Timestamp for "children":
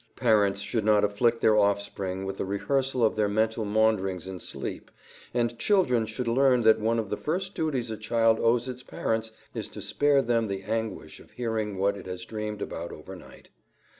5.59-6.07